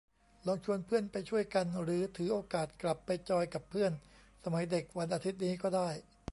[0.45, 3.91] ลองชวนเพื่อนไปช่วยกัน หรือถือโอกาสกลับไปจอยกับเพื่อน
[4.43, 5.89] สมัยเด็กวันอาทิตย์นี้ก็ได้